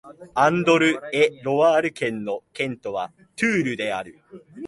[0.33, 4.17] アンドル＝エ＝ロワール県の県都はトゥールである